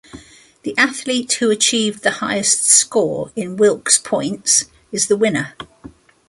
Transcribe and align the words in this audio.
The 0.63 0.75
athlete 0.79 1.31
who 1.33 1.51
achieved 1.51 2.01
the 2.01 2.09
highest 2.09 2.65
score 2.65 3.31
in 3.35 3.55
Wilks 3.55 3.99
points 3.99 4.65
is 4.91 5.05
the 5.09 5.15
winner. 5.15 5.53